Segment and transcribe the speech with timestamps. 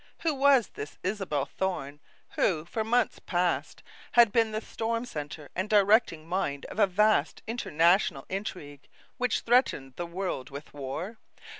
[0.21, 1.99] Who was this Isabel Thorne
[2.29, 7.43] who, for months past, had been the storm center and directing mind of a vast
[7.45, 8.87] international intrigue
[9.19, 11.19] which threatened the world with war?